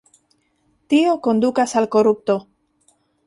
[0.93, 2.39] Tio kondukas al korupto.